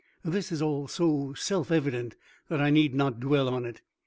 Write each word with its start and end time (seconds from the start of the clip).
This 0.25 0.51
is 0.51 0.63
all 0.63 0.87
so 0.87 1.35
self 1.35 1.71
evident 1.71 2.15
that 2.49 2.59
I 2.59 2.71
need 2.71 2.95
not 2.95 3.19
dwell 3.19 3.47
on 3.47 3.65
it. 3.65 3.81